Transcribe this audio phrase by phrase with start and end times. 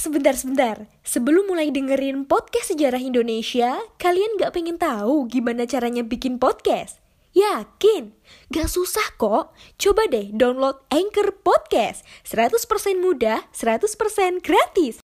[0.00, 0.88] sebentar-sebentar.
[1.04, 6.98] Sebelum mulai dengerin podcast sejarah Indonesia, kalian gak pengen tahu gimana caranya bikin podcast?
[7.36, 8.16] Yakin?
[8.50, 9.54] Gak susah kok.
[9.78, 12.02] Coba deh download Anchor Podcast.
[12.26, 14.98] 100% mudah, 100% gratis.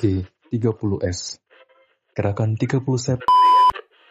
[0.00, 1.40] G30S
[2.16, 3.20] Gerakan 30 Sep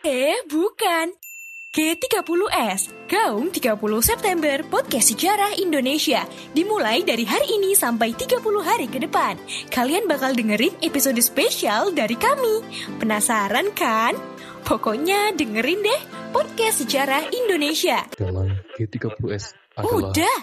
[0.06, 1.29] Eh, bukan.
[1.70, 8.98] G30S, Gaung 30 September Podcast Sejarah Indonesia Dimulai dari hari ini sampai 30 hari ke
[8.98, 9.38] depan
[9.70, 12.66] Kalian bakal dengerin episode spesial dari kami
[12.98, 14.18] Penasaran kan?
[14.66, 16.02] Pokoknya dengerin deh
[16.34, 20.38] Podcast Sejarah Indonesia Dalam G30S adalah Udah,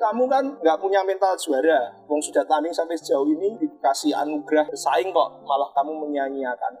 [0.00, 1.92] kamu kan nggak punya mental juara.
[2.08, 6.80] Wong sudah tanding sampai sejauh ini dikasih anugerah bersaing kok, malah kamu menyanyiakan.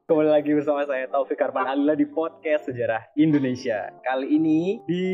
[0.11, 3.95] Kembali lagi bersama saya Taufik Arman Alila di podcast Sejarah Indonesia.
[4.03, 5.05] Kali ini di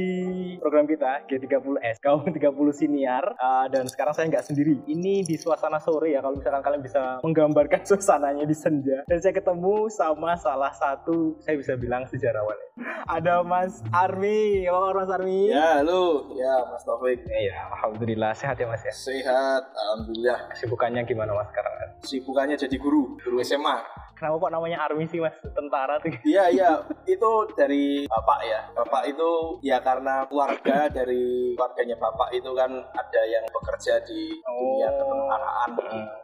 [0.57, 2.41] program kita G30S, kaum 30
[2.73, 3.21] siniar.
[3.37, 4.81] Uh, dan sekarang saya nggak sendiri.
[4.89, 9.05] Ini di suasana sore ya, kalau misalkan kalian bisa menggambarkan suasananya di senja.
[9.05, 12.57] Dan saya ketemu sama salah satu, saya bisa bilang sejarawan.
[13.05, 14.65] Ada Mas Armi.
[14.65, 15.53] Apa kabar Mas Armi?
[15.53, 16.33] Ya, halo.
[16.33, 17.21] Ya, Mas Taufik.
[17.21, 18.33] Eh, ya, Alhamdulillah.
[18.33, 18.89] Sehat ya Mas ya?
[18.89, 20.49] Sehat, Alhamdulillah.
[20.57, 21.73] Kesibukannya gimana Mas sekarang?
[22.01, 24.06] Sibukannya jadi guru, guru SMA.
[24.17, 25.37] Kenapa kok namanya Armi sih Mas?
[25.53, 26.09] Tentara tuh.
[26.25, 26.71] Iya, iya.
[27.05, 28.61] Itu dari Bapak ya.
[28.73, 34.89] Bapak itu ya karena keluarga dari keluarganya Bapak itu kan ada yang bekerja di dunia
[34.89, 35.69] ketentaraan.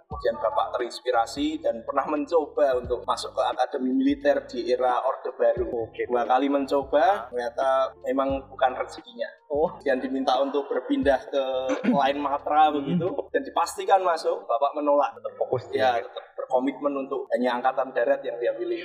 [0.08, 5.90] Kemudian Bapak terinspirasi dan pernah mencoba untuk masuk ke akademi militer di era Orde Baru.
[5.90, 6.06] Oke.
[6.08, 9.30] Dua kali mencoba, ternyata memang bukan rezekinya.
[9.54, 11.44] Oh, dan diminta untuk berpindah ke
[11.86, 17.62] lain matra begitu dan dipastikan masuk bapak menolak tetap fokus ya tetap berkomitmen untuk hanya
[17.62, 18.82] angkatan darat yang dia pilih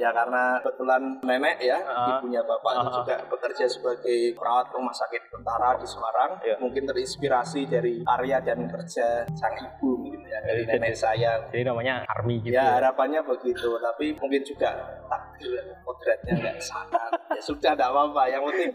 [0.00, 2.16] ya karena kebetulan nenek ya Ah.
[2.16, 2.88] ibunya bapak Ah.
[2.90, 6.56] juga bekerja sebagai perawat rumah sakit tentara di Semarang Ya.
[6.56, 11.62] mungkin terinspirasi dari karya dan kerja sang ibu gitu ya dari Jadi- nenek saya Jadi
[11.62, 12.56] namanya Army gitu.
[12.56, 14.72] ya harapannya begitu tapi mungkin juga
[15.04, 15.52] takdir
[15.82, 18.70] kodratnya nggak sana ya sudah tidak apa-apa yang penting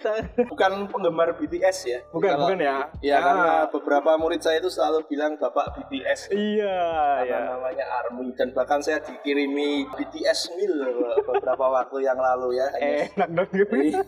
[0.45, 2.75] bukan penggemar BTS ya Bukan, Kalau- bukan ya.
[3.01, 3.23] Ya, Ah.
[3.23, 6.77] karena beberapa murid saya itu selalu bilang bapak BTS Iya,
[7.19, 7.39] karena ya.
[7.51, 10.75] namanya Army dan bahkan saya dikirimi BTS meal
[11.21, 12.67] beberapa waktu yang lalu ya.
[12.71, 13.75] Hanya- Enak dong gitu.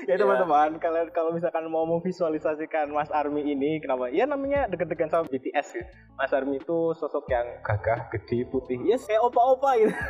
[0.00, 4.06] Ya teman-teman, kalian kalau misalkan mau memvisualisasikan Mas Army ini, kenapa?
[4.08, 5.90] Ya namanya deket-deket sama BTS gitu.
[6.14, 8.78] Mas Army itu sosok yang gagah, gede, putih.
[8.80, 9.90] Ya kayak opa-opa gitu.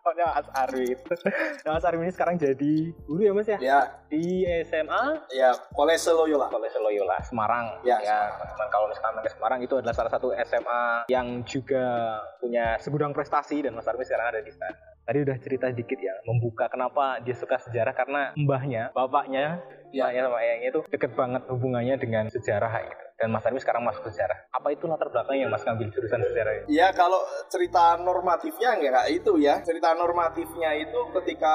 [0.00, 1.12] Pokoknya Mas Army itu.
[1.60, 2.72] Nah, Mas Army ini sekarang jadi
[3.04, 3.58] guru ya Mas ya?
[3.60, 3.78] Ya,
[4.08, 6.48] Di SMA ya Kolese Loyola.
[6.48, 7.84] Kolese Loyola Semarang.
[7.84, 13.12] Ya, teman-teman kalau misalkan ke Semarang itu adalah salah satu SMA yang juga punya segudang
[13.12, 14.72] prestasi dan Mas Armi sekarang ada di sana.
[15.10, 19.58] Tadi udah cerita dikit ya, membuka kenapa dia suka sejarah karena mbahnya, bapaknya,
[19.90, 20.06] Ya.
[20.14, 20.22] ya.
[20.22, 23.04] sama ayahnya itu deket banget hubungannya dengan sejarah gitu.
[23.18, 24.38] Dan Mas Armi sekarang masuk sejarah.
[24.54, 26.78] Apa itu latar belakangnya Mas ngambil jurusan sejarah ini?
[26.78, 27.18] Ya kalau
[27.50, 29.58] cerita normatifnya nggak itu ya.
[29.60, 31.54] Cerita normatifnya itu ketika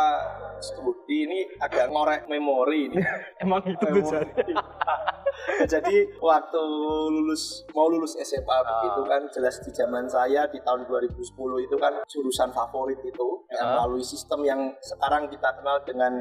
[0.60, 3.00] studi ini agak ngorek memori ini.
[3.44, 4.30] Emang itu Memori.
[5.46, 6.62] Jadi waktu
[7.12, 8.62] lulus mau lulus SMA Ah.
[8.64, 11.22] begitu kan jelas di zaman saya di tahun 2010
[11.62, 13.78] itu kan jurusan favorit itu Ah.
[13.78, 16.12] melalui sistem yang sekarang kita kenal dengan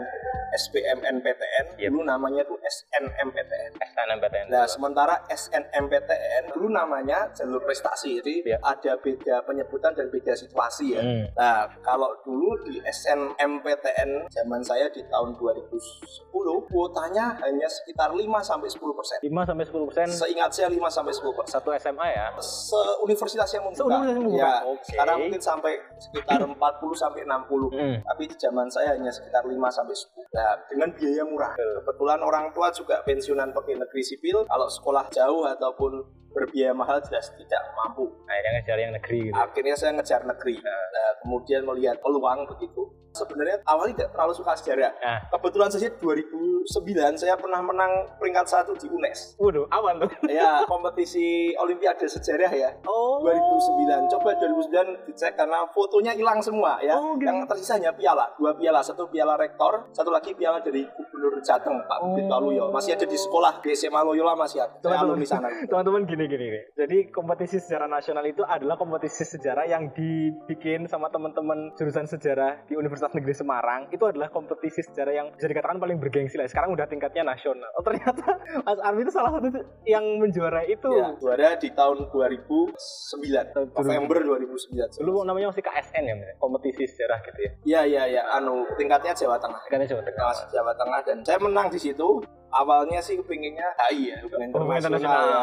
[0.54, 1.88] SBMNPTN Yep.
[1.88, 3.72] dulu namanya tuh SNMPTN.
[3.74, 4.46] SNMPTN.
[4.48, 8.18] Nah, sementara SNMPTN dulu namanya jalur prestasi.
[8.18, 8.58] Jadi Iya.
[8.60, 11.02] ada beda penyebutan dan beda situasi ya.
[11.02, 11.26] Hmm.
[11.32, 16.30] Nah, kalau dulu di SNMPTN zaman saya di tahun 2010
[16.64, 19.18] kuotanya hanya sekitar 5 sampai 10 persen.
[19.20, 21.52] 5 sampai 10 persen Seingat saya 5 sampai 10 persen.
[21.52, 22.26] satu SMA ya.
[22.36, 23.82] Se-universitas yang membuka.
[23.84, 24.82] Se-universitas yang membuka, Ya, oke.
[24.84, 26.58] sekarang mungkin sampai sekitar 40
[26.94, 27.70] sampai 60.
[27.70, 27.96] Hmm.
[28.02, 30.34] Tapi di zaman saya hanya sekitar 5 sampai 10.
[30.34, 31.52] Nah, dengan biaya murah.
[31.54, 34.42] Kebetulan orang tua juga pensiunan pegawai negeri sipil.
[34.50, 38.10] Kalau sekolah jauh ataupun berbiaya mahal jelas tidak mampu.
[38.26, 39.36] Akhirnya ngejar yang negeri gitu.
[39.38, 40.58] Akhirnya saya ngejar negeri.
[40.58, 40.82] Nah,
[41.22, 42.82] kemudian melihat peluang begitu.
[43.14, 44.90] Sebenarnya awalnya tidak terlalu suka sejarah.
[44.98, 45.18] Nah.
[45.30, 46.66] Kebetulan saja 2009
[47.14, 49.38] saya pernah menang peringkat satu di UNES.
[49.38, 50.10] Waduh, awan tuh.
[50.34, 52.74] Ya, kompetisi Olimpiade sejarah ya.
[52.90, 53.22] Oh.
[53.22, 57.30] 2009 coba 2009 dicek karena fotonya hilang semua ya Oh, gitu.
[57.30, 61.78] yang tersisa hanya piala dua piala satu piala rektor satu lagi piala dari gubernur Jateng
[61.86, 62.18] Pak Oh.
[62.18, 66.44] Waluyo masih ada di sekolah di SMA Loyola masih ada alumni sana Teman-teman gini gini
[66.50, 66.62] nih.
[66.74, 72.74] Jadi kompetisi sejarah nasional itu adalah kompetisi sejarah yang dibikin sama teman-teman jurusan sejarah di
[72.74, 73.80] Universitas Negeri Semarang.
[73.92, 76.48] Itu adalah kompetisi sejarah yang bisa dikatakan paling bergengsi lah.
[76.48, 77.68] Sekarang udah tingkatnya nasional.
[77.78, 79.48] Oh ternyata Mas Armi itu salah satu
[79.84, 80.88] yang menjuarai itu.
[80.94, 87.40] ya juara di tahun 2009 November 2009 Dulu namanya masih KSN ya, kompetisi sejarah gitu
[87.40, 87.52] ya.
[87.64, 90.32] ya ya ya anu tingkatnya Jawa Tengah Tingkatnya Jawa Tengah.
[90.52, 92.22] Jawa Tengah dan saya menang di situ
[92.54, 95.42] awalnya sih kepinginnya HI ya hubungan Oh, internasional ya.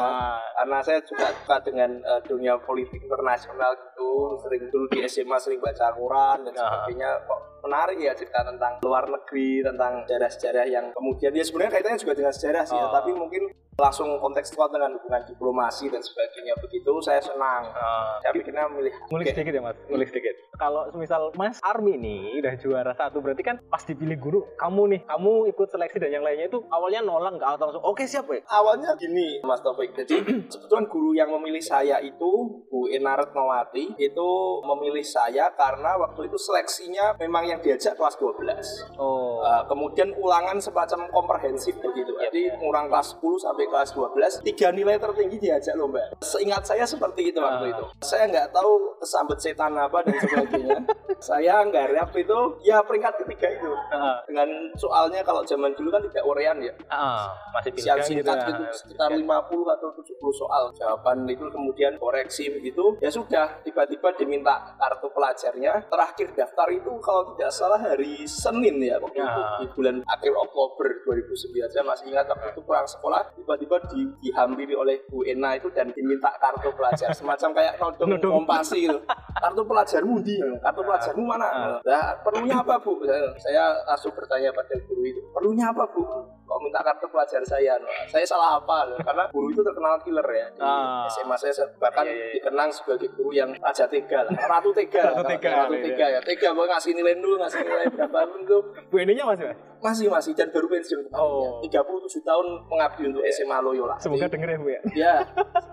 [0.56, 4.10] karena saya juga suka dengan eh, dunia politik internasional gitu.
[4.40, 6.88] Sering dulu di SMA sering baca Quran dan Ah.
[6.88, 7.10] sebagainya.
[7.22, 12.14] Kok menarik ya cerita tentang luar negeri tentang sejarah-sejarah yang kemudian ya sebenarnya kaitannya juga
[12.16, 12.92] dengan sejarah sih ya Oh.
[12.92, 13.44] tapi mungkin
[13.74, 19.26] langsung kontekstual dengan hubungan diplomasi dan sebagainya begitu saya senang Ah, saya pikirnya milih ngulik
[19.26, 19.34] Oke.
[19.34, 20.36] sedikit ya mas, ngulik sedikit.
[20.54, 25.02] Kalau misal Mas Army nih udah juara satu berarti kan pas dipilih guru kamu nih,
[25.04, 28.44] kamu ikut seleksi dan yang lainnya itu awalnya nolak nggak atau langsung oke siap ya?
[28.46, 30.20] awalnya gini Mas Taufik jadi
[30.54, 32.30] sebetulnya guru yang memilih saya itu
[32.68, 34.30] Bu Ena Retnowati itu
[34.64, 40.62] memilih saya karena waktu itu seleksinya memang yang diajak kelas 12 Oh, Uh, kemudian ulangan
[40.62, 42.14] semacam komprehensif begitu.
[42.14, 45.98] Jadi ngurang kelas 10 sampai kelas 12, tiga nilai tertinggi diajak lomba.
[46.22, 47.74] Seingat saya seperti itu waktu Ah.
[47.74, 47.84] itu.
[48.06, 48.72] Saya nggak tahu
[49.02, 50.78] kesambet setan apa dan sebagainya.
[51.20, 53.72] saya nggak itu ya peringkat ketiga itu.
[53.90, 54.46] Ah, Dengan
[54.78, 56.74] soalnya kalau zaman dulu kan tidak urean ya.
[56.94, 57.74] ah, masih
[58.06, 58.48] singkat ya.
[58.54, 59.26] gitu, sekitar 50
[59.74, 60.06] atau 70
[60.38, 66.92] soal jawaban itu kemudian koreksi begitu ya sudah tiba-tiba diminta kartu pelajarnya terakhir daftar itu
[67.02, 69.30] kalau tidak salah hari Senin ya waktu Ya.
[69.30, 74.02] itu di bulan akhir Oktober 2009 saya masih ingat waktu itu pulang sekolah tiba-tiba di,
[74.20, 77.10] dihampiri oleh Bu Ena itu dan diminta kartu pelajar.
[77.18, 78.98] Semacam kayak nodong kompasi gitu.
[79.34, 81.78] Kartu pelajarmu di kartu pelajarmu mana?
[81.80, 83.02] Nah, perlunya apa Bu?
[83.02, 86.02] Saya, saya langsung bertanya pada guru itu perlunya apa Bu?
[86.44, 87.78] Kok minta kartu pelajar saya?
[87.78, 88.92] Nah, saya salah apa?
[89.00, 91.06] Karena guru itu terkenal killer ya di Ah.
[91.08, 92.34] SMA saya bahkan Iya, iya, iya.
[92.36, 95.84] dikenang sebagai guru yang raja tega lah ratu tega Ratu tega, ratu iya.
[95.86, 96.20] tega ya.
[96.22, 98.62] Tega mau ngasih nilai dulu ngasih nilai berapa pun tuh
[98.92, 99.71] Bu Eninya masih mas?
[99.82, 101.60] Masih masih dan baru pensiun Oh.
[101.60, 101.82] kemarin ya.
[101.82, 104.82] 37 tahun mengabdi untuk SMA Loyola Semoga Jadi, denger ya Bu ya.
[104.96, 105.14] ya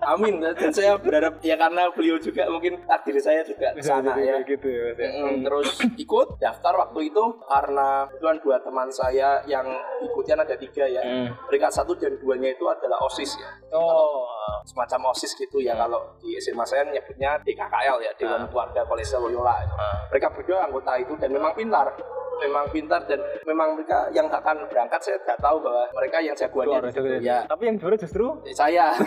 [0.03, 4.41] amin dan saya berharap ya karena beliau juga mungkin takdir saya juga ke sana ya
[4.41, 5.09] gitu ya mas ya.
[5.21, 9.65] Mm, terus ikut daftar waktu itu karena kebetulan dua teman saya yang
[10.01, 11.29] ikutnya ada tiga ya Hmm.
[11.45, 14.25] peringkat satu dan duanya itu adalah osis ya Oh,
[14.63, 18.47] semacam osis gitu ya kalau di SMA saya nyebutnya DKKL ya Dewan Ah.
[18.47, 19.75] Keluarga Kolese Loyola itu.
[19.75, 19.95] Ah.
[20.09, 21.85] mereka berdua anggota itu dan memang pintar
[22.39, 26.91] memang pintar dan memang mereka yang akan berangkat saya nggak tahu bahwa mereka yang jagoannya
[26.91, 27.17] juga.
[27.19, 27.39] ya.
[27.45, 28.25] Tapi yang juara justru?
[28.55, 28.95] Saya.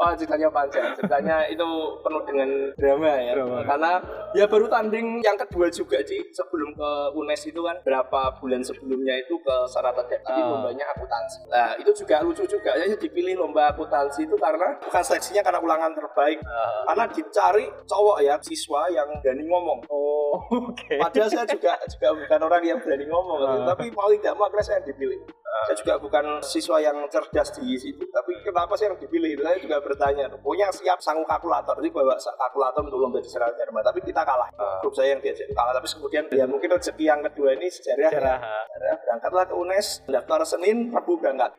[0.00, 1.68] Oh ceritanya panjang, ceritanya itu
[2.00, 3.36] penuh dengan drama ya.
[3.36, 3.60] Drama.
[3.68, 3.92] Karena
[4.32, 7.76] ya baru tanding yang kedua juga sih Sebelum ke UNES itu kan.
[7.84, 10.48] Berapa bulan sebelumnya itu ke Sarata Jadi Ah.
[10.48, 11.44] lombanya akuntansi.
[11.52, 12.72] Nah itu juga lucu juga.
[12.80, 16.40] Ya dipilih lomba akuntansi itu karena Bukan seleksinya karena ulangan terbaik.
[16.48, 16.88] Ah.
[16.88, 19.84] Karena dicari cowok ya siswa yang berani ngomong.
[19.92, 20.94] Oh, oke.
[20.96, 23.66] Padahal saya juga juga bukan orang yang berani ngomong, Ah.
[23.74, 25.20] tapi mau tidak mau akhirnya saya dipilih.
[25.66, 29.34] Saya juga bukan siswa yang cerdas di situ, tapi kenapa saya yang dipilih?
[29.42, 33.82] Saya juga bertanya, pokoknya siap sanggup kalkulator, jadi bawa kalkulator untuk lomba di sejarah Jerman,
[33.82, 34.48] tapi kita kalah.
[34.80, 38.10] Grup saya yang diajak kalah, tapi kemudian ya mungkin rezeki yang kedua ini sejarah.
[38.14, 38.94] ya.
[39.04, 41.50] Berangkatlah ke UNES, daftar Senin, Rabu berangkat.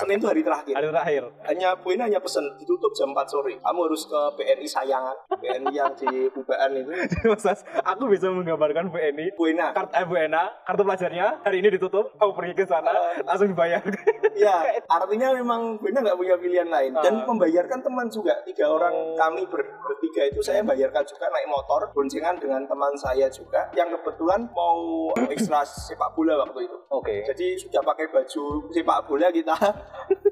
[0.00, 0.74] Senin itu hari terakhir.
[0.74, 1.22] Hari terakhir.
[1.46, 3.54] Hanya Bu ini hanya pesen ditutup jam 4 sore.
[3.60, 6.90] Kamu harus ke BNI Sayangan, BNI yang di Bubaan itu.
[7.30, 10.28] Mas, aku bisa menggambarkan Bu Eni Bu Ena, kartu eh,
[10.66, 12.90] kartu pelajarnya hari ini ditutup, kamu pergi ke sana,
[13.22, 13.82] langsung dibayar.
[14.30, 14.56] Ya,
[14.88, 16.96] artinya memang benar nggak punya pilihan lain.
[16.96, 17.28] Dan Ah.
[17.28, 18.32] membayarkan teman juga.
[18.40, 19.12] Tiga orang Oh.
[19.12, 23.92] kami ber- bertiga itu saya bayarkan juga naik motor, boncengan dengan teman saya juga yang
[23.92, 24.80] kebetulan mau
[25.28, 26.76] ekstra sepak bola waktu itu.
[26.88, 27.20] Oke.
[27.26, 29.56] Jadi sudah pakai baju sepak bola kita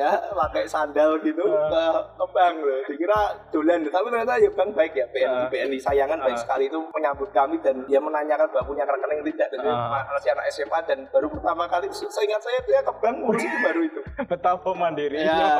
[0.00, 1.84] ya pakai sandal gitu ke,
[2.16, 2.80] ke bank loh.
[2.88, 3.20] Dikira
[3.52, 5.48] dolan, tapi ternyata ya bank baik ya BNI Ah.
[5.48, 6.40] BNI sayangan baik Ah.
[6.40, 10.08] sekali itu menyambut kami dan dia menanyakan bahwa punya rekening tidak dan Ah.
[10.08, 13.58] masih anak SMA dan baru pertama kali saya ingat saya dia ke bank ngurus itu
[13.60, 14.00] baru itu.
[14.30, 15.36] Betapa mandirinya.
[15.36, 15.52] Ya,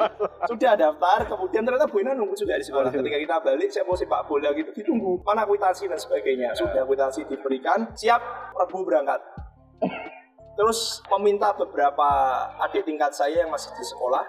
[0.46, 2.88] sudah daftar, kemudian ternyata Bu Ina nunggu juga di sekolah.
[2.88, 6.54] Ketika kita balik, saya mau sepak bola gitu, ditunggu mana kwitansi dan sebagainya.
[6.54, 8.22] Sudah kwitansi diberikan, siap,
[8.54, 9.20] Rabu berangkat.
[10.60, 12.04] Terus meminta beberapa
[12.60, 14.20] adik tingkat saya yang masih di sekolah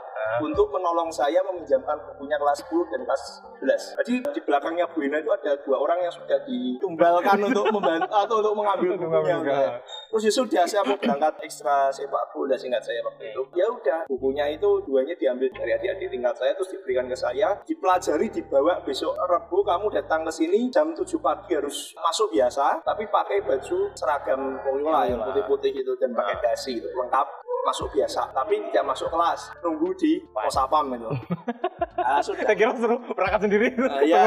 [0.41, 3.21] untuk menolong saya meminjamkan bukunya kelas 10 dan kelas
[3.61, 3.99] 11.
[4.01, 8.35] Jadi di belakangnya Bu Ina itu ada dua orang yang sudah ditumbalkan untuk membantu atau
[8.41, 9.37] untuk mengambil bukunya.
[9.81, 13.41] Terus ya sudah saya mau berangkat ekstra sepak bola singkat saya waktu itu.
[13.53, 18.27] Ya udah bukunya itu duanya diambil dari adik-adik tingkat saya terus diberikan ke saya, dipelajari
[18.33, 23.43] dibawa besok Rabu kamu datang ke sini jam 7 pagi harus masuk biasa tapi pakai
[23.45, 27.27] baju seragam Loyola yang putih-putih gitu dan pakai dasi gitu lengkap
[27.65, 29.53] masuk biasa tapi tidak masuk kelas.
[29.61, 30.91] Nunggu di pos sapam
[32.01, 32.43] itu Ah, sudah.
[32.43, 33.67] Saya kira seru berangkat sendiri.
[33.79, 34.23] Ah, ya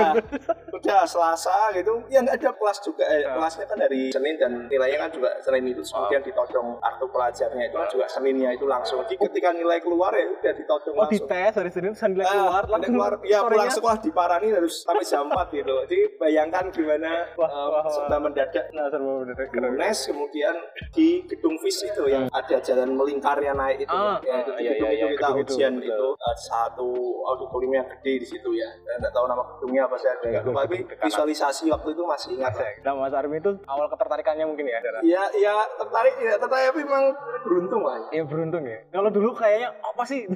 [0.70, 2.02] udah selasa gitu.
[2.06, 3.04] Ya nggak ada kelas juga.
[3.04, 3.34] Eh, Ah.
[3.36, 7.74] kelasnya kan dari senin dan nilainya kan juga senin itu kemudian ditodong kartu pelajarnya itu
[7.74, 8.98] kan juga seninnya itu langsung.
[9.02, 11.28] Jadi ketika nilai keluar ya udah ditodong Oh di langsung.
[11.28, 13.12] tes hari Senin sambil Ah, keluar udah langsung keluar.
[13.24, 15.74] Ya pulang sekolah diparani harus sampai jam 4 gitu.
[15.84, 17.50] Jadi bayangkan gimana Wah,
[17.88, 18.66] serba mendadak.
[18.70, 19.72] Nah, keren.
[19.74, 20.54] UNES kemudian
[20.90, 23.90] di gedung FIS itu yang ada jalan melingkarnya naik itu.
[23.90, 25.88] Ah, ya itu di iya, gedung iya, itu iya, kita itu, ujian betul.
[25.88, 26.88] itu uh, satu
[27.24, 30.84] auditorium yang gede di situ ya saya nggak tahu nama gedungnya apa saya lupa tapi
[30.84, 32.70] visualisasi waktu itu masih ingat lah.
[32.84, 34.78] Nah Mas Armi itu awal ketertarikannya mungkin ya?
[35.04, 37.04] Iya, iya tertarik, ya tertarik tapi memang
[37.44, 38.00] beruntung lah.
[38.10, 38.78] Iya beruntung ya.
[38.90, 40.26] Kalau dulu kayaknya apa sih?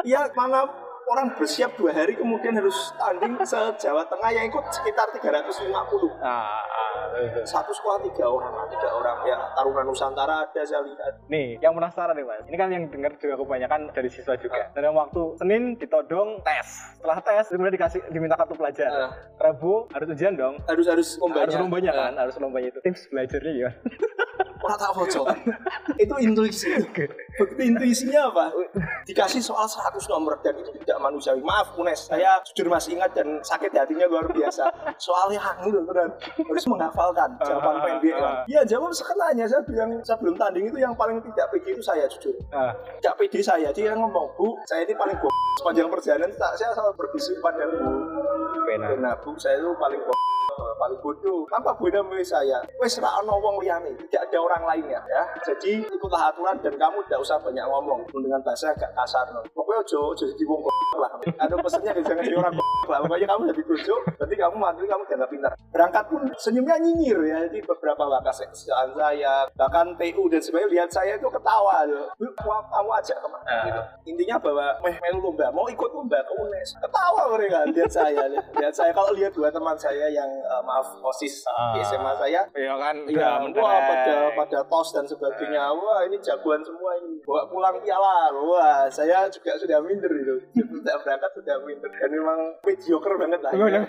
[0.00, 0.64] Iya, mana
[1.10, 5.66] orang bersiap dua hari kemudian harus tanding se Jawa Tengah yang ikut sekitar 350.
[6.22, 7.42] ah, ah, betul.
[7.42, 11.26] Satu sekolah tiga orang, tiga orang ya Taruna Nusantara ada saya lihat.
[11.26, 12.46] Nih, yang penasaran nih mas.
[12.46, 14.70] Ini kan yang dengar juga kebanyakan dari siswa juga.
[14.70, 16.68] Dalam waktu Senin ditodong tes.
[17.02, 18.90] Setelah tes, kemudian dikasih diminta kartu pelajar.
[18.94, 19.10] Ah.
[19.42, 20.62] Rabu harus ujian dong.
[20.70, 21.42] Harus harus lombanya.
[21.50, 22.80] Harus lombanya kan, Ah, harus lombanya itu.
[22.86, 23.70] Tips belajarnya ya.
[24.60, 25.26] Orang tak bocor.
[26.04, 26.68] itu intuisi.
[27.60, 28.52] Intuisinya apa?
[29.08, 31.40] Dikasih soal 100 nomor dan itu tidak manusiawi.
[31.40, 34.68] Maaf Unes, saya jujur masih ingat dan sakit hatinya luar biasa.
[35.00, 36.12] Soalnya hangi loh beneran.
[36.20, 38.34] Harus menghafalkan jawaban Ah, pendek kan.
[38.44, 39.44] Iya jawab sekenanya.
[39.48, 42.36] Saya bilang sebelum tanding itu yang paling tidak pede itu saya jujur.
[43.00, 43.68] Tidak pede saya.
[43.72, 45.16] Dia ngomong, Bu, saya ini paling
[45.56, 46.28] sepanjang perjalanan.
[46.36, 47.88] Tak, saya selalu berbisik pada Bu.
[49.00, 50.00] Nah, Bu, saya itu paling
[50.78, 51.44] paling bodoh.
[51.50, 52.58] Apa beda milih saya?
[52.78, 55.22] Wes ra ono wong liyane, tidak ada orang lainnya ya.
[55.44, 59.26] Jadi ikutlah aturan dan kamu tidak usah banyak ngomong dengan bahasa agak kasar.
[59.34, 59.40] No.
[59.52, 60.60] Pokoknya ojo ojo jadi wong
[61.00, 61.10] lah.
[61.40, 62.54] Ada pesannya jangan jadi orang
[62.90, 62.98] lah.
[63.04, 65.52] Pokoknya kamu jadi bodoh, berarti kamu mati kamu jangan pintar.
[65.70, 67.38] Berangkat pun senyumnya nyinyir ya.
[67.48, 71.86] Jadi beberapa bakas kesejahteraan saya, bahkan TU dan sebagainya lihat saya itu ketawa.
[71.86, 72.08] loh.
[72.40, 73.46] Kamu, ajak ke mana?
[73.46, 73.64] Ah.
[73.64, 73.80] Gitu.
[74.16, 76.68] Intinya bahwa meh melu lomba, mau ikut lomba ke UNES.
[76.82, 78.22] Ketawa mereka lihat saya.
[78.30, 81.72] Lihat saya kalau lihat dua teman saya yang eh, maaf osis Ah.
[81.72, 85.70] di SMA saya Iya kan, Iya, udah wah pada pada tos dan sebagainya.
[85.70, 87.22] Wah ini jagoan semua ini.
[87.22, 88.34] Bawa pulang piala.
[88.34, 90.34] Wah saya juga sudah minder itu.
[90.52, 91.90] Tidak berangkat sudah minder.
[91.92, 93.52] Dan memang mediocre banget lah.
[93.54, 93.82] Ya.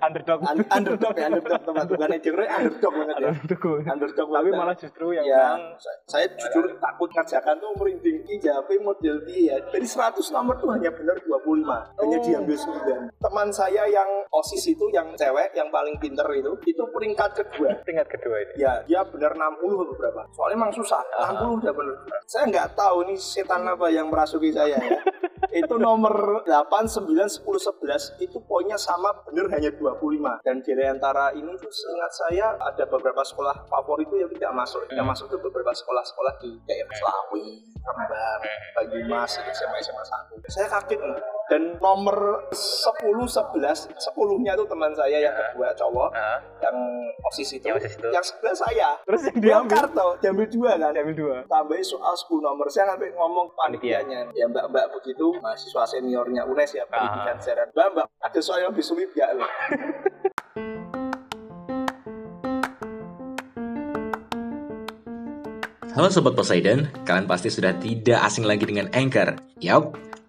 [0.00, 0.38] Underdog.
[0.42, 3.30] Un- underdog ya underdog teman bukan mediocre underdog banget ya.
[3.32, 3.78] Underdog.
[3.84, 4.58] Underdog Tapi banget.
[4.58, 8.16] malah justru yang ya, menang saya, saya jujur takut ngerjakan tuh merinding.
[8.32, 9.56] JP model dia ya.
[9.62, 11.78] Dari 100 nomor tuh hanya benar 25.
[11.94, 12.24] Hanya Oh.
[12.24, 13.00] diambil 9.
[13.14, 17.70] Teman saya yang OSIS itu yang cewek yang paling pinter itu itu peringkat kedua.
[17.82, 18.52] tingkat kedua ini.
[18.62, 20.22] Ya, dia benar 60 atau berapa.
[20.32, 21.00] Soalnya emang susah.
[21.34, 21.96] 60 udah bener.
[22.28, 24.98] Saya nggak tahu ini setan apa yang merasuki saya ya.
[25.60, 30.44] itu nomor 8, 9, 10, 11 itu poinnya sama bener hanya 25.
[30.46, 34.82] Dan di antara ini tuh seingat saya ada beberapa sekolah favorit itu yang tidak masuk.
[34.92, 37.46] Yang masuk itu beberapa sekolah-sekolah di daerah Selawi,
[37.82, 38.40] Rembang,
[38.78, 40.52] Banyumas, SMA SMA 1.
[40.52, 41.16] Saya kaget nih.
[41.44, 46.76] Dan nomor 10, 11, 10-nya tuh teman saya yang kedua cowok Ah, yang
[47.26, 48.08] osis itu, Yang OSIS itu.
[48.08, 48.88] yang sebelah saya.
[49.02, 50.90] Terus yang diambil diambil, kartu diambil dua kan?
[50.92, 51.36] Diambil dua.
[51.46, 52.66] tambahin soal 10 nomor.
[52.66, 54.32] Saya sampai ngomong panitianya.
[54.32, 55.36] Ya mbak mbak begitu.
[55.38, 57.66] Mahasiswa seniornya UNES ya pendidikan sejarah.
[57.70, 59.48] Mbak mbak ada soal yang lebih sulit gak loh?
[65.92, 69.36] Halo Sobat Poseidon, kalian pasti sudah tidak asing lagi dengan Anchor.
[69.60, 69.92] Yap,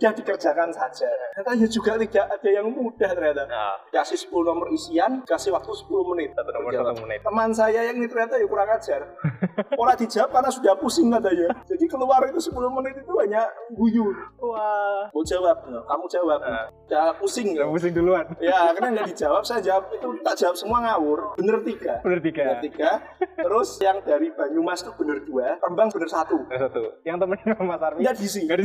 [0.00, 1.12] Udah dikerjakan saja.
[1.36, 3.44] Ternyata ya juga tidak ada yang mudah ternyata.
[3.44, 6.32] Nah, kasih 10 nomor isian kasih waktu 10 menit.
[6.32, 7.20] Satu nomor satu menit.
[7.20, 9.04] teman saya yang ini ternyata ya kurang ajar.
[9.76, 11.52] Orang dijawab karena sudah pusing katanya.
[11.68, 13.44] Jadi keluar itu 10 menit itu hanya
[13.76, 14.08] guyu.
[14.40, 15.68] Wah, mau jawab?
[15.68, 15.84] No.
[15.84, 16.40] kamu jawab.
[16.40, 16.66] Ah.
[16.88, 18.24] udah pusing udah ya pusing duluan.
[18.40, 19.92] ya karena nggak dijawab saya jawab.
[19.92, 21.36] Itu tak jawab semua ngawur.
[21.36, 22.00] Bener tiga.
[22.00, 22.42] Bener tiga.
[22.48, 22.90] bener tiga.
[23.20, 26.40] Terus yang dari Banyumas itu bener dua Rembang bener satu.
[26.48, 26.82] Bener satu.
[27.04, 28.00] Yang temennya Mas Armi.
[28.00, 28.58] nggak diisi Nggak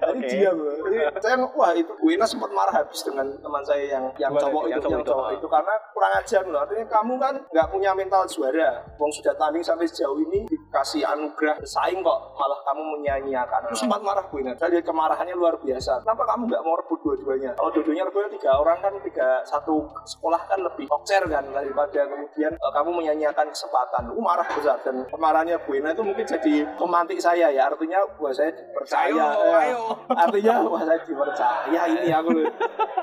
[0.00, 0.45] Tadi Oke.
[0.46, 0.70] Dia bro.
[0.86, 4.70] Jadi saya wah itu Wina sempat marah habis dengan teman saya yang yang cowok itu
[4.70, 6.60] yang cowok yang itu, cowok itu karena kurang ajar loh.
[6.62, 8.70] Artinya kamu kan nggak punya mental juara.
[8.96, 14.04] Wong sudah tanding sampai sejauh ini dikasih anugerah saing kok malah kamu menyanyiakan terus sempat
[14.04, 14.52] marah Ina.
[14.60, 16.04] Saya lihat kemarahannya luar biasa.
[16.04, 17.56] Kenapa kamu nggak mau rebut dua-duanya?
[17.56, 22.52] Kalau dua-duanya rebutnya tiga orang kan tiga satu sekolah kan lebih okcer kan daripada kemudian
[22.52, 24.12] eh, kamu menyanyiakan kesempatan.
[24.12, 24.76] Uh marah besar.
[24.84, 27.72] Dan kemarahannya Bu Ina itu mungkin jadi pemantik saya ya.
[27.72, 29.82] Artinya wah saya percaya Ayo, eh, ayo.
[30.12, 32.44] artinya wah saya dipercaya ini aku.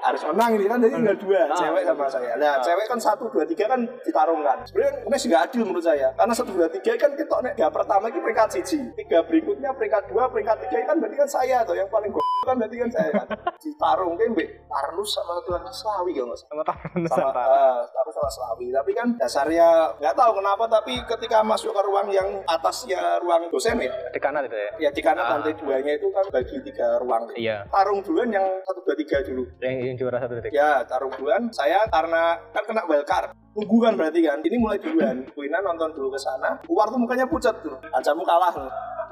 [0.05, 1.41] Harus menang ini kan jadi tinggal dua.
[1.49, 1.57] Ah.
[1.57, 2.31] cewek sama saya.
[2.37, 2.61] Nah.
[2.61, 6.13] cewek kan satu dua tiga kan ditarungkan sebenarnya ini nggak adil menurut saya.
[6.13, 10.11] Karena satu dua tiga kan kita nek tiga pertama ini peringkat siji tiga berikutnya peringkat
[10.11, 10.83] dua peringkat tiga.
[10.83, 13.27] Kan berarti kan saya tuh yang paling gue kan berarti kan saya kan.
[13.63, 18.11] Ditarung kan mbak Tarnus sama satu lagi Slawi kalau nggak Sama tahan sama eh, aku
[18.11, 18.67] sama Slawi.
[18.75, 23.79] Tapi kan dasarnya nggak tahu kenapa tapi ketika masuk ke ruang yang atasnya ruang dosen
[23.79, 24.69] ya Di kanan itu ya.
[24.83, 27.31] ya di kanan lantai duanya itu kan bagi tiga ruang.
[27.39, 27.63] Iya.
[27.71, 29.47] tarung duluan yang satu dua tiga dulu.
[29.63, 30.51] Yang, yang juara satu detik.
[30.51, 31.47] ya tarung duluan.
[31.55, 34.37] Saya karena kan kena wildcard tunggu kan berarti kan?
[34.41, 35.17] Ini mulai duluan.
[35.37, 36.57] Wina nonton dulu ke sana.
[36.65, 37.77] Keluar tuh mukanya pucat tuh.
[37.93, 38.53] Kancamu kalah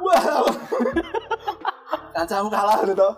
[0.01, 0.17] wah
[2.17, 3.13] kancamu kalah tuh toh.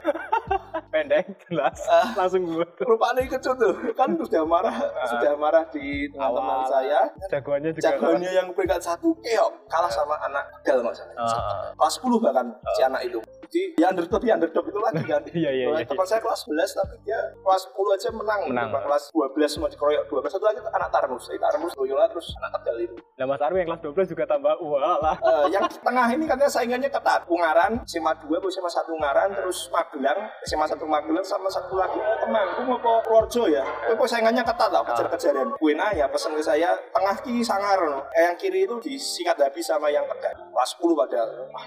[0.93, 1.73] Pendek, jelas.
[1.89, 2.13] Ah.
[2.13, 2.61] Langsung gue.
[2.85, 3.73] rupanya kecut tuh.
[3.97, 4.77] Kan sudah marah
[5.09, 7.09] sudah marah di teman-teman saya.
[7.33, 7.83] Jagoannya juga.
[7.89, 9.51] jagoannya yang peringkat satu keok.
[9.65, 11.73] Kalah sama anak nggak salah Ah.
[11.73, 12.45] kelas 10 bahkan
[12.77, 13.17] si anak itu
[13.53, 15.21] jadi ya underdog ya underdog itu lagi kan?
[15.33, 15.85] Iya, iya, Kalau iya.
[15.85, 18.67] teman saya kelas 11 tapi dia kelas 10 aja menang Menang.
[18.73, 22.51] Cuma kelas 12 semua dikeroyok 12 satu lagi anak Tarnus jadi Tarnus Loyola terus anak
[22.61, 25.15] tegal itu Nah Mas Arwi yang kelas 12 juga tambah wah lah.
[25.21, 27.21] Eh, yang di tengah ini katanya saingannya ketat.
[27.29, 30.19] Ungaran SMA 2 SMA 1 Ungaran terus Magelang
[30.49, 32.01] SMA 1 Magelang sama satu lagi.
[32.01, 33.61] Eh, temanku mau ke Purworejo ya.
[33.85, 35.53] Itu kok saingannya ketat lah kejar-kejaran.
[35.61, 38.01] Gue nanya pesan ke saya tengah kiri sangar no.
[38.17, 41.29] eh, yang kiri itu disikat habis sama yang tegal kelas 10 padahal.
[41.53, 41.65] Wah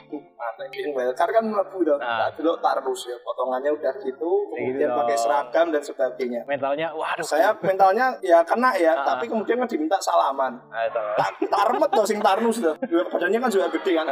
[0.56, 1.44] aneh yang welkar kan
[1.76, 2.28] melebu tuh Ah.
[2.28, 2.52] nah, dulu
[3.06, 4.98] ya potongannya udah gitu kemudian Gitu.
[5.04, 7.24] pakai seragam dan sebagainya Mentalnya waduh.
[7.26, 9.04] saya mentalnya ya kena ya Ah.
[9.04, 11.00] tapi kemudian kan diminta salaman Ah, itu.
[11.16, 12.58] Tak tarmet tuh sing tarnus.
[12.60, 14.06] Juga badannya kan juga gede kan.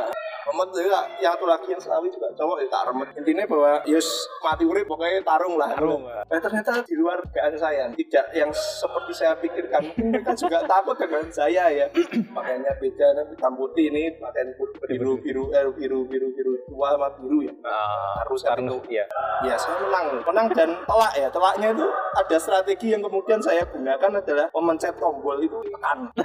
[0.44, 3.08] Remet juga yang satu lagi yang selawi juga cowok ya tarmet.
[3.16, 4.08] Intinya bahwa yus
[4.44, 5.72] mati urip pokoknya tarung lah.
[5.72, 9.80] Tarung, Nah, ternyata di luar dugaan saya tidak yang seperti saya pikirkan.
[9.88, 11.86] Mungkin mereka juga takut dengan saya ya.
[12.28, 17.08] Pakaiannya beda hitam putih ini pakaian putih biru biru eh, biru biru biru tua sama
[17.16, 17.53] biru ya.
[17.62, 18.42] Ah, Harus
[18.90, 19.04] iya.
[19.44, 21.28] Ya saya menang, menang dan telak ya.
[21.30, 25.98] Telaknya itu ada strategi yang kemudian saya gunakan adalah memencet tombol itu tekan.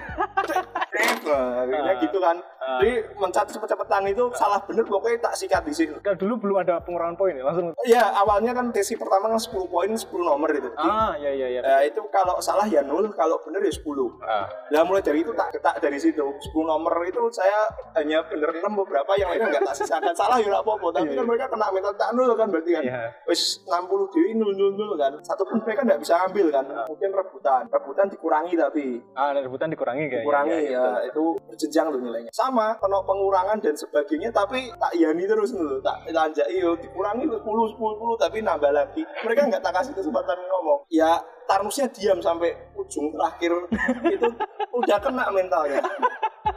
[1.29, 2.01] akhirnya Ah.
[2.01, 2.37] gitu kan.
[2.69, 2.77] Ah.
[2.77, 5.97] Jadi mencet cepet-cepetan itu salah bener pokoknya tak sikat di sini.
[5.99, 7.73] Kan dulu belum ada pengurangan poin ya, langsung.
[7.81, 10.69] Ya awalnya kan sesi pertama kan 10 poin 10 nomor itu.
[10.75, 11.61] Ah, iya iya iya.
[11.63, 14.13] Eh, itu kalau salah ya 0, kalau bener ya 10.
[14.21, 14.45] Ah.
[14.69, 18.69] Nah mulai dari itu tak tak dari situ 10 nomor itu saya hanya bener 6
[18.77, 21.25] beberapa yang lainnya nggak tak sisakan salah ya nggak apa-apa tapi Iya, kan iya.
[21.25, 23.01] mereka kena mental tak nol kan berarti kan Iya.
[23.25, 27.09] wis 60 dewi nol nol nol kan satu pun mereka nggak bisa ambil kan mungkin
[27.09, 30.21] rebutan rebutan dikurangi tapi Ah, rebutan dikurangi kayak.
[30.21, 35.23] dikurangi iya, ya, itu berjenjang loh nilainya sama kena pengurangan dan sebagainya tapi tak yani
[35.23, 39.01] terus loh tak tanjai yo dikurangi 10 10 10 tapi nambah lagi.
[39.23, 40.83] Mereka nggak tak kasih kesempatan ngomong.
[40.91, 41.19] Ya
[41.49, 43.51] Tarnusnya diam sampai ujung terakhir.
[44.13, 44.29] Itu
[44.69, 45.81] udah kena mentalnya.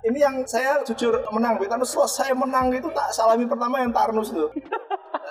[0.02, 4.50] Ini yang saya jujur menang Tarnus selesai menang itu tak salami pertama yang Tarnus loh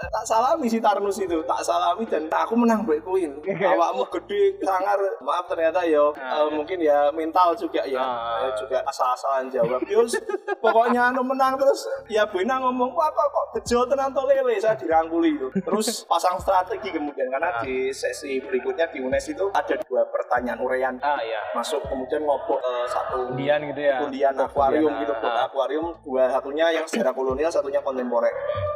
[0.09, 3.31] tak salami si Tarnus itu tak salami dan aku menang Mbak Queen
[3.75, 4.97] awakmu gede sangar.
[5.21, 8.01] Maaf ternyata yo eh, mungkin ya mental juga ya.
[8.01, 8.49] Ah.
[8.49, 9.83] Eh, juga asal-asalan jawab.
[9.85, 10.17] Yus
[10.57, 14.55] pokoknya anu menang terus ya Bena ngomong wah kok kok bejo tenan to lele?
[14.57, 19.75] Saya dirangkuli itu terus pasang strategi kemudian karena di sesi berikutnya di UNES itu ada
[19.85, 20.95] dua pertanyaan urean.
[21.03, 21.41] Ah, iya.
[21.53, 24.01] masuk kemudian ngobok eh, satu Undian gitu ya.
[24.01, 25.19] undian akuarium gitu ah.
[25.19, 28.31] buat akuarium dua satunya yang sejarah kolonial satunya kontemporer.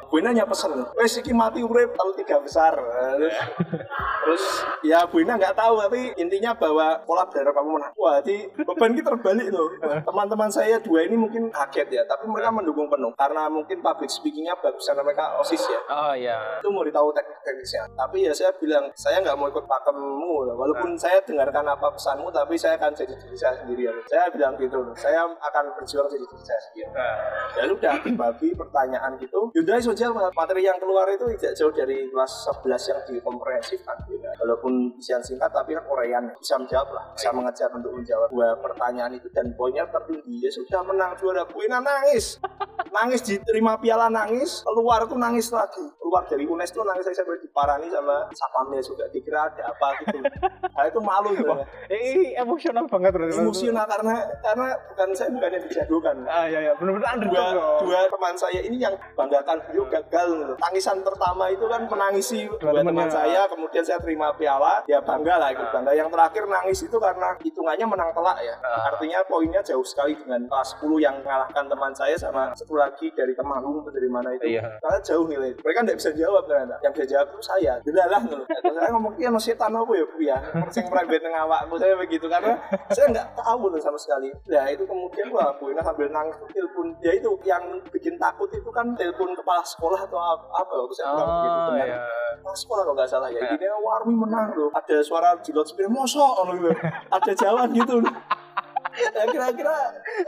[0.06, 2.74] Gue nanya pesen wes iki mati urip tahu tiga besar.
[3.16, 3.36] Terus
[4.26, 4.44] terus
[4.82, 8.92] ya Bu Ina nggak tahu tapi intinya bahwa pola berharap kamu menang wah di beban
[8.98, 9.70] kita terbalik tuh.
[10.04, 13.14] Teman-teman saya dua ini mungkin kaget ya tapi mereka mendukung penuh.
[13.16, 15.80] Karena mungkin public speakingnya bagus karena mereka osis ya.
[15.90, 16.38] Oh iya.
[16.60, 20.56] itu mau ditahu teknik-teknisnya tapi ya saya bilang saya nggak mau ikut pakemmu.
[20.56, 23.84] Walaupun saya dengarkan apa pesanmu tapi saya akan jadi diri saya sendiri.
[24.10, 26.90] Saya bilang gitu saya akan berjuang jadi diri saya sendiri.
[27.56, 29.52] Ya udah bagi pertanyaan gitu.
[29.54, 32.32] Yudha saja materi yang keluar itu tidak jauh dari kelas
[32.64, 34.26] 11 yang dikomprehensifkan gitu.
[34.42, 39.12] walaupun isian singkat tapi kan urean bisa menjawab lah bisa mengejar untuk menjawab dua pertanyaan
[39.16, 39.28] itu.
[39.32, 41.44] Dan poinnya tertinggi ya sudah menang juara.
[41.48, 42.40] Buena nangis.
[42.96, 44.64] Nangis diterima piala nangis.
[44.64, 45.84] Keluar tuh nangis lagi
[46.16, 50.16] keluar dari UNES tuh nangis saya sampai diparani sama sapamnya juga dikira ada apa gitu
[50.76, 53.36] nah itu malu sebenarnya Eh, emosional banget berarti.
[53.36, 56.74] emosional karena karena bukan saya bukannya dijagokan Ah, iya iya.
[56.74, 57.36] Benar-benar underdog.
[57.36, 57.48] dua
[57.84, 60.56] dua teman saya ini yang banggakan beliau gagal loh.
[60.58, 62.88] tangisan pertama itu kan menangisi Dua dua temennya.
[62.88, 65.92] teman saya, kemudian saya terima piala, ya bangga lah ikut bangga.
[65.94, 68.56] Yang terakhir nangis itu karena hitungannya menang telak ya.
[68.58, 68.90] Ah.
[68.90, 73.34] Artinya poinnya jauh sekali dengan kelas 10 yang mengalahkan teman saya sama satu lagi dari
[73.34, 74.48] Temanggung dari mana itu.
[74.50, 74.80] Iya.
[74.80, 75.52] Karena jauh nilai.
[75.56, 76.76] Mereka nggak bisa jawab ternyata.
[76.84, 77.74] Yang bisa jawab itu saya.
[77.82, 78.46] Loh.
[78.46, 80.38] Terus saya ngomong iya no setan apa ya bu ya.
[80.54, 82.54] Perceng private nang awakku saya begitu karena
[82.92, 84.30] saya nggak tahu loh sama sekali.
[84.52, 86.94] Nah itu kemudian wah Bu Ina sambil nangis telepon.
[87.02, 90.46] Ya itu yang bikin takut itu kan telepon kepala sekolah atau apa.
[90.56, 91.86] apa aku saya bilang begitu Oh, benar.
[91.88, 91.98] iya.
[92.36, 93.40] Kepala sekolah kalau nggak salah ya.
[93.40, 93.56] Iya.
[93.56, 94.70] Ini Warmi menang loh.
[94.76, 96.72] Ada suara di loudspeaker mosok loh gitu.
[97.10, 97.96] Ada jawaban gitu.
[98.96, 99.76] Ya kira-kira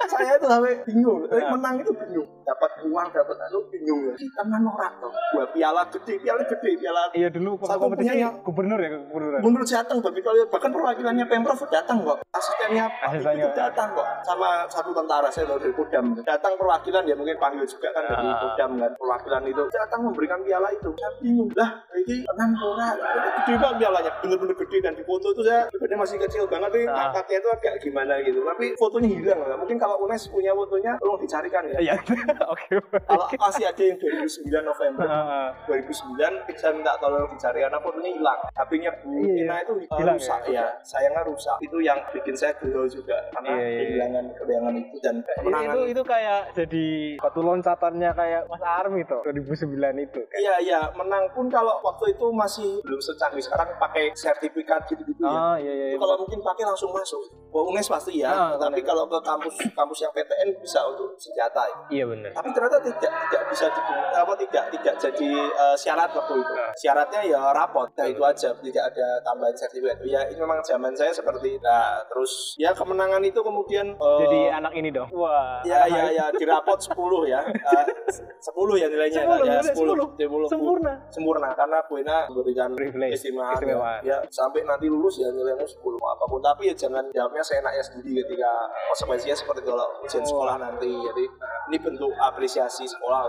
[0.05, 1.19] saya itu sampai bingung.
[1.23, 1.49] Tapi Iya.
[1.49, 2.27] menang itu bingung.
[2.43, 4.01] Dapat uang, dapat itu bingung.
[4.05, 4.13] ya.
[4.17, 5.11] Kita kan norak tuh.
[5.33, 8.89] Buat piala gede, piala gede, piala Iya dulu waktu Satu kompetisi punya yang- gubernur ya
[8.93, 9.31] gubernur.
[9.37, 13.47] Gubernur datang tapi kalau bahkan perwakilannya pemprov datang kok asistennya Asistennya.
[13.51, 18.03] datang kok sama satu tentara saya dari Kodam datang perwakilan ya mungkin panggil juga kan
[18.05, 18.39] dari Ah.
[18.41, 22.89] Kodam kan perwakilan itu datang memberikan piala itu saya bingung lah ini tenang ora
[23.37, 26.85] gede banget pialanya bener-bener gede dan di foto itu saya sebenarnya masih kecil banget nih
[26.87, 27.03] Ah.
[27.07, 31.21] angkatnya itu agak gimana gitu tapi fotonya hilang lah mungkin kalau UNES punya fotonya tolong
[31.21, 31.93] dicarikan ya Iya.
[32.53, 32.81] Oke.
[33.05, 38.39] kalau masih ada yang 2009 November Ah, 2009 saya minta tolong dicari karena fotonya hilang
[38.49, 40.57] HP-nya Bu Iya, Ina itu uh, hilang rusak ya?
[40.57, 43.77] ya sayangnya rusak itu yang bikin saya gelo juga karena Iya, iya, iya.
[43.77, 46.85] kehilangan kehilangan itu dan kemenangan itu itu kayak jadi
[47.21, 49.69] batu loncatannya kayak Mas Army tuh 2009
[50.01, 50.19] itu.
[50.33, 55.29] Iya iya menang pun kalau waktu itu masih belum secanggih sekarang pakai sertifikat gitu-gitu ya.
[55.29, 55.85] Ah iya iya.
[55.93, 57.21] Itu kalau mungkin pakai langsung masuk.
[57.47, 61.67] Oh, UNES pasti ya, Tapi kalau ke kampus kampus yang PTN bisa untuk senjata.
[61.67, 61.77] ya.
[61.91, 62.31] Iya benar.
[62.31, 63.81] Tapi ternyata tidak tidak bisa di,
[64.15, 66.53] apa tidak tidak jadi eh, syarat waktu itu.
[66.55, 66.71] Nah.
[66.79, 67.87] Syaratnya ya rapot.
[67.97, 69.97] Nah itu aja tidak ada tambahan sertifikat.
[70.07, 74.73] Ya ini memang zaman saya seperti nah terus ya kemenangan itu kemudian eh, Jadi anak
[74.77, 75.09] ini dong.
[75.11, 75.59] Wah.
[75.67, 76.95] Ya ya ya di rapot 10
[77.27, 77.41] ya.
[77.43, 80.47] Eh, 10 ya nilainya Sepuluh, ya nilai 10.
[80.47, 80.53] 10.
[80.53, 80.93] Sempurna.
[81.09, 83.57] Sempurna karena Bu Ina memberikan Privilege, keistimewaan.
[83.57, 84.01] keistimewaan.
[84.05, 88.21] Ya sampai nanti lulus ya nilaimu 10 apa pun tapi ya jangan jawabnya seenaknya sendiri
[88.37, 88.53] ketika
[88.93, 90.93] konsekuensinya seperti kalau ujian sekolah nanti.
[90.93, 91.25] Jadi
[91.73, 93.25] ini bentuk apresiasi sekolah.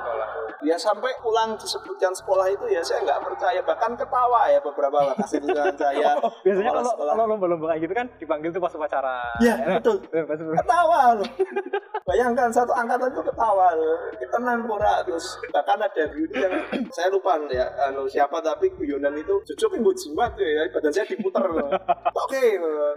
[0.61, 5.41] Ya sampai pulang disebutkan sekolah itu ya saya nggak percaya bahkan ketawa ya beberapa kasih
[5.41, 6.11] dengan saya.
[6.19, 7.13] Oh, biasanya kalau sekolah.
[7.15, 9.23] kalau lomba-lomba kayak gitu kan dipanggil tuh pas upacara.
[9.39, 10.03] Ya, Nah, betul.
[10.03, 11.31] pas- pas- ketawa loh.
[12.11, 13.97] Bayangkan satu angkatan itu ketawa loh.
[14.19, 16.53] Kita pura terus bahkan ada dulu yang
[16.97, 20.91] saya lupa ya anu siapa tapi guyonan itu cucuk yang buat jimat tuh ya badan
[20.91, 21.71] saya diputer loh.
[22.27, 22.43] Oke,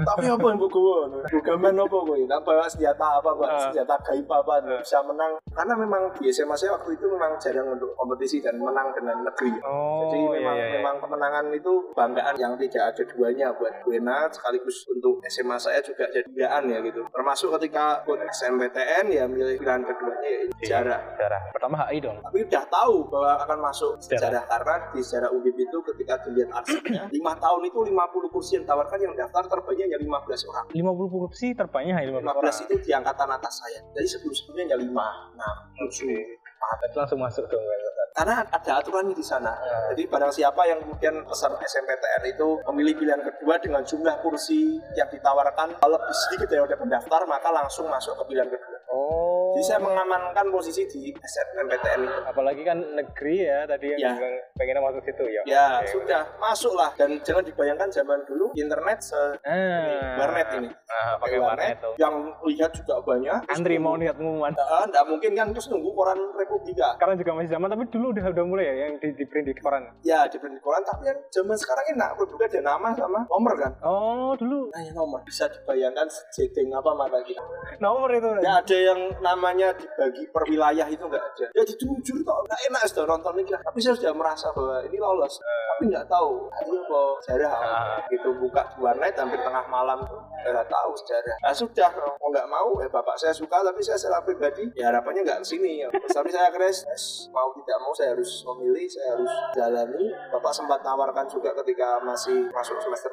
[0.01, 0.81] tapi apa yang buku
[1.29, 2.25] Bukaman apa gue?
[2.25, 3.59] Nah, bawa senjata apa, buat Ah.
[3.63, 5.35] senjata gaib apa bisa menang.
[5.47, 9.51] Karena memang di SMA saya waktu itu memang jarang untuk kompetisi dan menang dengan negeri.
[9.61, 10.73] Oh, Jadi memang iya, iya.
[10.77, 16.07] memang kemenangan itu banggaan yang tidak ada duanya buat Buena sekaligus untuk SMA saya juga
[16.07, 17.01] jadi banggaan ya gitu.
[17.07, 20.99] Termasuk ketika ikut SMPTN ya milih pilihan keduanya ya sejarah.
[21.11, 21.41] Sejarah.
[21.51, 22.17] Pertama HI dong.
[22.21, 24.19] Tapi udah tahu bahwa akan masuk Sejarah.
[24.21, 27.93] sejarah karena di sejarah UNDIP itu ketika dilihat arsipnya 5 tahun itu 50
[28.29, 30.65] kursi yang ditawarkan yang daftar terbanyak hanya 15 orang.
[30.71, 32.43] 50 kursi terbanyak HI 15 orang.
[32.51, 33.79] 15 itu di angkatan atas saya.
[33.93, 34.91] Jadi sebelum-sebelumnya hanya 5,
[35.35, 37.63] 6, 7, Berarti langsung masuk dong.
[38.11, 39.55] karena ada aturannya di sana.
[39.55, 39.95] Ya.
[39.95, 45.07] Jadi barang siapa yang kemudian peserta SMPTN itu memilih pilihan kedua dengan jumlah kursi yang
[45.07, 48.77] ditawarkan lebih sedikit daripada pendaftar, maka langsung masuk ke pilihan kedua.
[48.91, 49.30] Oh.
[49.51, 52.19] Jadi saya mengamankan posisi di SMPTN itu.
[52.23, 54.29] apalagi kan negeri ya tadi yang Ya.
[54.53, 55.41] pengennya masuk situ ya.
[55.43, 55.91] Ya Oke.
[55.91, 60.15] sudah masuklah dan jangan dibayangkan zaman dulu internet se Ah.
[60.17, 60.69] warnet ini.
[60.69, 61.93] Nah, pakai warnet tuh.
[61.97, 62.15] Yang
[62.47, 63.39] lihat juga banyak.
[63.47, 64.53] Antri mau lihat pengumuman.
[64.53, 66.95] Nggak mungkin kan terus nunggu koran Republika.
[66.95, 69.55] Sekarang juga masih zaman tapi dulu udah udah mulai ya yang di, di print di
[69.55, 69.83] koran.
[70.01, 73.71] Ya di print koran tapi yang zaman sekarang enak Republika ada nama sama nomor kan.
[73.81, 77.41] Oh, dulu Hanya nomor bisa dibayangkan setting apa mata kita.
[77.79, 78.27] nomor itu.
[78.31, 78.99] Nggak ada yang
[79.41, 81.45] namanya dibagi per wilayah itu nggak ada.
[81.49, 83.49] Ya dijujur toh nggak enak sudah nonton ini.
[83.57, 85.41] Tapi saya sudah merasa bahwa ini lolos.
[85.41, 86.45] Tapi nggak tahu.
[86.61, 87.97] Ayo kok sejarah Ah.
[88.05, 91.35] gitu buka di warnet hampir tengah malam tuh nggak tahu sejarah.
[91.41, 95.25] Nah sudah mau nggak mau eh bapak saya suka tapi saya secara pribadi ya harapannya
[95.25, 95.81] nggak ke sini.
[95.81, 95.89] Ya.
[95.89, 96.85] Tapi saya kres
[97.33, 100.05] mau tidak mau saya harus memilih saya harus jalani.
[100.29, 103.09] Bapak sempat tawarkan juga ketika masih masuk semester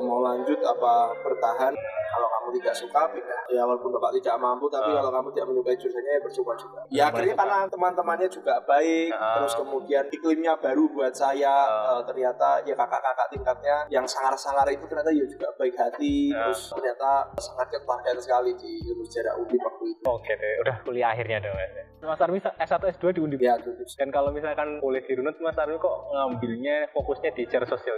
[0.00, 1.72] mau lanjut apa bertahan
[2.06, 5.00] kalau kamu tidak suka pindah ya walaupun bapak tidak mampu tapi Ah.
[5.00, 9.34] kalau kamu tidak menyukai jurusannya ya percuma juga ya akhirnya karena teman-temannya juga baik Ah.
[9.36, 11.98] terus kemudian iklimnya baru buat saya Ah.
[11.98, 16.46] eh, ternyata ya kakak-kakak tingkatnya yang sangar-sangar itu ternyata ya juga baik hati Ah.
[16.46, 21.10] terus ternyata sangat keteladanan sekali di ilmu sejarah UNDIP waktu itu Oke deh, udah kuliah
[21.10, 21.56] akhirnya dong.
[22.00, 23.40] Mas Armi S1 S2 di Undip.
[23.40, 23.56] ya
[23.96, 27.96] Dan kalau misalkan boleh dirunut Mas Armi kok ngambilnya fokusnya di sejarah sosial.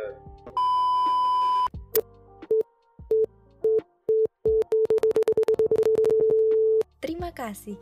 [7.36, 7.76] kasih.